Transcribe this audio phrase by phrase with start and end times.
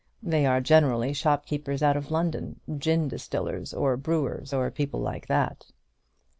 [0.23, 5.67] They are generally shopkeepers out of London, gin distillers, or brewers, or people like that."